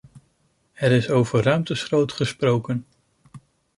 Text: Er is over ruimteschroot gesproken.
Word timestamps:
Er 0.73 0.91
is 0.91 1.09
over 1.09 1.41
ruimteschroot 1.43 2.11
gesproken. 2.13 2.85